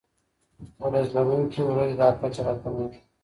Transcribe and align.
وریځ 0.81 1.07
لرونکي 1.15 1.61
ورځې 1.69 1.95
دا 2.01 2.09
کچه 2.21 2.41
راکموي. 2.47 2.87